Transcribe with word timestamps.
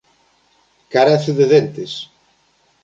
Carece 0.93 1.31
de 1.39 1.45
dentes. 1.53 1.91